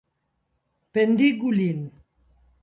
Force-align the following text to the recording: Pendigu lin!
Pendigu 0.93 1.49
lin! 1.57 1.81